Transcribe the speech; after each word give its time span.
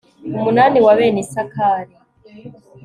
umunani 0.37 0.77
wa 0.85 0.93
bene 0.97 1.19
isakari 1.25 1.93